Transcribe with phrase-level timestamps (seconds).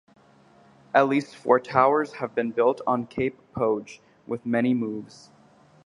[0.95, 5.29] At least four towers have been built on Cape Poge, with many moves.